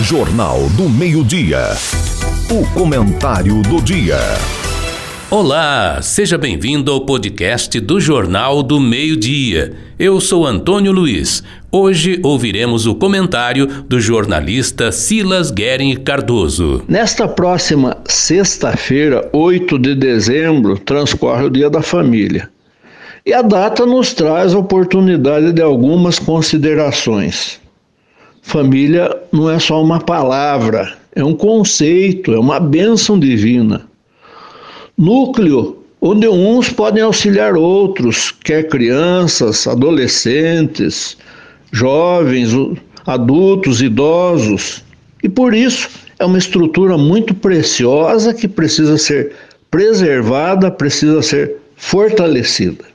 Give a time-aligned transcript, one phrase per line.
[0.00, 1.70] Jornal do Meio-Dia.
[2.48, 4.16] O comentário do dia.
[5.28, 9.72] Olá, seja bem-vindo ao podcast do Jornal do Meio-Dia.
[9.98, 11.42] Eu sou Antônio Luiz.
[11.72, 16.84] Hoje ouviremos o comentário do jornalista Silas Guerin Cardoso.
[16.86, 22.48] Nesta próxima sexta-feira, 8 de dezembro, transcorre o Dia da Família.
[23.26, 27.60] E a data nos traz a oportunidade de algumas considerações.
[28.48, 33.86] Família não é só uma palavra, é um conceito, é uma bênção divina.
[34.96, 41.18] Núcleo onde uns podem auxiliar outros, quer crianças, adolescentes,
[41.72, 42.48] jovens,
[43.04, 44.82] adultos, idosos.
[45.22, 49.34] E por isso é uma estrutura muito preciosa que precisa ser
[49.70, 52.86] preservada, precisa ser fortalecida.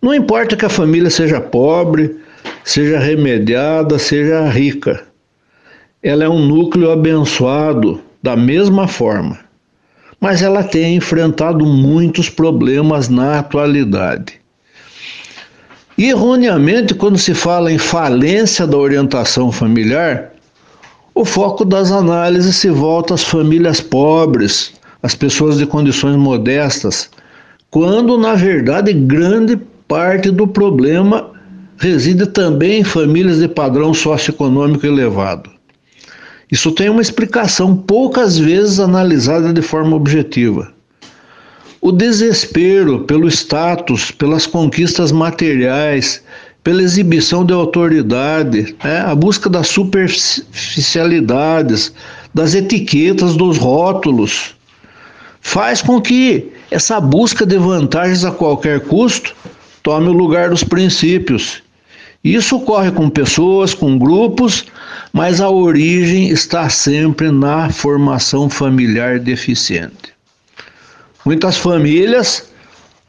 [0.00, 2.23] Não importa que a família seja pobre,
[2.64, 5.04] seja remediada, seja rica.
[6.02, 9.38] Ela é um núcleo abençoado da mesma forma,
[10.18, 14.40] mas ela tem enfrentado muitos problemas na atualidade.
[15.96, 20.32] Erroneamente, quando se fala em falência da orientação familiar,
[21.14, 27.08] o foco das análises se volta às famílias pobres, às pessoas de condições modestas,
[27.70, 31.33] quando, na verdade, grande parte do problema
[31.78, 35.50] reside também em famílias de padrão socioeconômico elevado.
[36.50, 40.72] Isso tem uma explicação poucas vezes analisada de forma objetiva.
[41.80, 46.22] O desespero pelo status, pelas conquistas materiais,
[46.62, 49.00] pela exibição de autoridade, né?
[49.00, 51.92] a busca das superficialidades,
[52.32, 54.54] das etiquetas, dos rótulos,
[55.42, 59.36] faz com que essa busca de vantagens a qualquer custo
[59.82, 61.63] tome o lugar dos princípios
[62.24, 64.64] isso ocorre com pessoas, com grupos,
[65.12, 70.14] mas a origem está sempre na formação familiar deficiente.
[71.24, 72.50] Muitas famílias,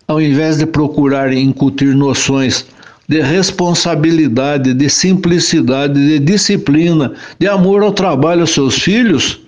[0.05, 2.65] ao invés de procurarem incutir noções
[3.07, 9.39] de responsabilidade, de simplicidade, de disciplina, de amor ao trabalho aos seus filhos,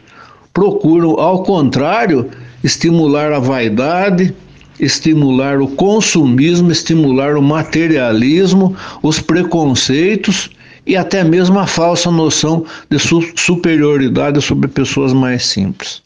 [0.53, 2.29] procuram, ao contrário,
[2.63, 4.34] estimular a vaidade,
[4.79, 10.49] estimular o consumismo, estimular o materialismo, os preconceitos
[10.85, 12.97] e até mesmo a falsa noção de
[13.35, 16.01] superioridade sobre pessoas mais simples.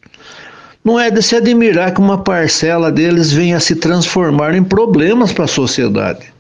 [0.84, 5.32] Não é de se admirar que uma parcela deles venha a se transformar em problemas
[5.32, 6.34] para a sociedade.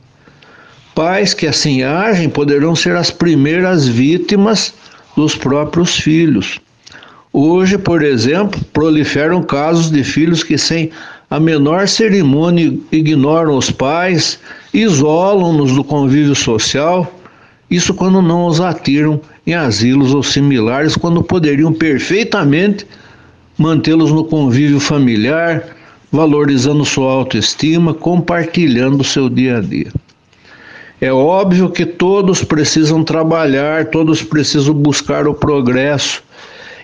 [0.95, 4.73] Pais que assim agem poderão ser as primeiras vítimas
[5.15, 6.59] dos próprios filhos.
[7.31, 10.91] Hoje, por exemplo, proliferam casos de filhos que, sem
[11.31, 14.37] a menor cerimônia ignoram os pais,
[14.73, 17.09] isolam-nos do convívio social,
[17.69, 22.85] isso quando não os atiram em asilos ou similares, quando poderiam perfeitamente
[23.57, 25.63] mantê-los no convívio familiar,
[26.11, 29.87] valorizando sua autoestima, compartilhando seu dia a dia.
[30.99, 36.21] É óbvio que todos precisam trabalhar, todos precisam buscar o progresso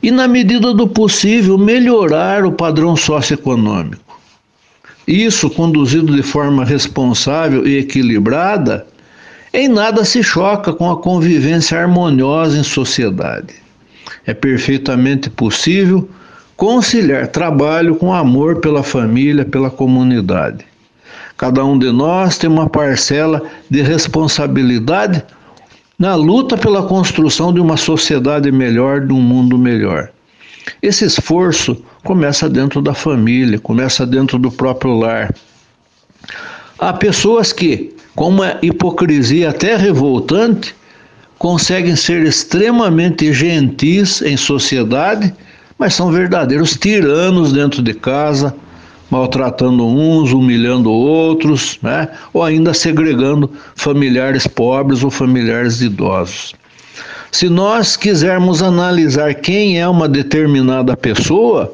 [0.01, 4.06] e, na medida do possível, melhorar o padrão socioeconômico.
[5.07, 8.85] Isso, conduzido de forma responsável e equilibrada,
[9.53, 13.55] em nada se choca com a convivência harmoniosa em sociedade.
[14.25, 16.09] É perfeitamente possível
[16.57, 20.65] conciliar trabalho com amor pela família, pela comunidade.
[21.37, 25.23] Cada um de nós tem uma parcela de responsabilidade
[25.97, 30.09] na luta pela construção de uma sociedade melhor, de um mundo melhor.
[30.81, 35.33] Esse esforço começa dentro da família, começa dentro do próprio lar.
[36.79, 40.75] Há pessoas que, com uma hipocrisia até revoltante,
[41.37, 45.33] conseguem ser extremamente gentis em sociedade,
[45.77, 48.55] mas são verdadeiros tiranos dentro de casa,
[49.09, 52.09] maltratando uns, humilhando outros, né?
[52.33, 56.53] ou ainda segregando familiares pobres ou familiares idosos.
[57.31, 61.73] Se nós quisermos analisar quem é uma determinada pessoa,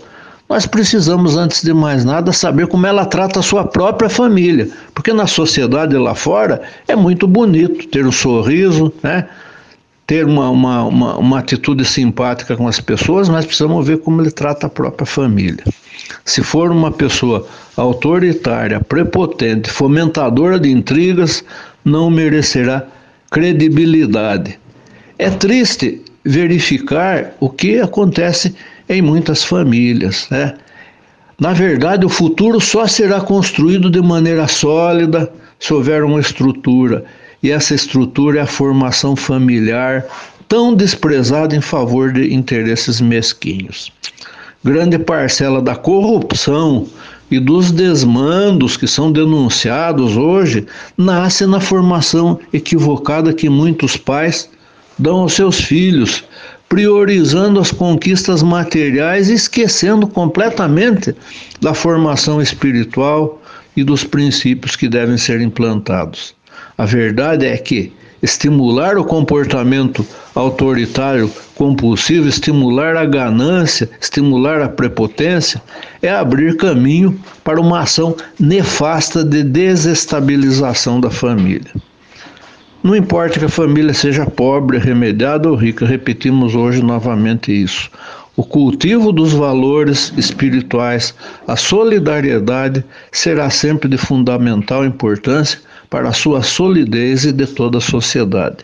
[0.49, 4.69] nós precisamos, antes de mais nada, saber como ela trata a sua própria família.
[4.93, 9.27] Porque na sociedade lá fora é muito bonito ter um sorriso, né?
[10.05, 14.31] ter uma, uma, uma, uma atitude simpática com as pessoas, mas precisamos ver como ele
[14.31, 15.63] trata a própria família.
[16.25, 21.43] Se for uma pessoa autoritária, prepotente, fomentadora de intrigas,
[21.85, 22.85] não merecerá
[23.31, 24.59] credibilidade.
[25.17, 28.55] É triste verificar o que acontece
[28.89, 30.27] em muitas famílias.
[30.29, 30.55] Né?
[31.39, 37.03] Na verdade, o futuro só será construído de maneira sólida se houver uma estrutura.
[37.41, 40.05] E essa estrutura é a formação familiar,
[40.47, 43.91] tão desprezado em favor de interesses mesquinhos.
[44.63, 46.87] Grande parcela da corrupção
[47.29, 50.65] e dos desmandos que são denunciados hoje
[50.97, 54.49] nasce na formação equivocada que muitos pais
[54.97, 56.23] dão aos seus filhos,
[56.69, 61.15] priorizando as conquistas materiais e esquecendo completamente
[61.61, 63.41] da formação espiritual
[63.75, 66.35] e dos princípios que devem ser implantados.
[66.77, 67.93] A verdade é que
[68.23, 75.61] estimular o comportamento autoritário compulsivo, estimular a ganância, estimular a prepotência,
[76.01, 81.71] é abrir caminho para uma ação nefasta de desestabilização da família.
[82.83, 87.89] Não importa que a família seja pobre, remediada ou rica, repetimos hoje novamente isso.
[88.35, 91.15] O cultivo dos valores espirituais,
[91.47, 95.59] a solidariedade, será sempre de fundamental importância
[95.89, 98.57] para a sua solidez e de toda a sociedade.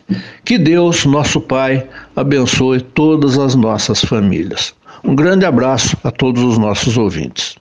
[0.43, 4.73] Que Deus, nosso Pai, abençoe todas as nossas famílias.
[5.01, 7.58] Um grande abraço a todos os nossos ouvintes.